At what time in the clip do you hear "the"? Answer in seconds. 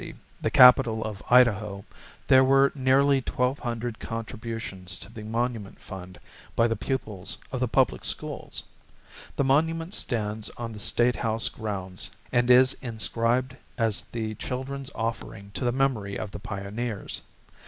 0.41-0.49, 5.13-5.21, 6.67-6.75, 7.59-7.67, 9.35-9.43, 10.73-10.79, 14.05-14.33, 15.63-15.71, 16.31-16.39